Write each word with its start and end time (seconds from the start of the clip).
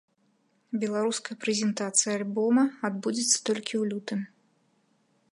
Беларуская 0.83 1.35
прэзентацыя 1.43 2.11
альбома 2.19 2.63
адбудзецца 2.89 3.37
толькі 3.49 3.73
ў 3.77 3.83
лютым. 3.91 4.19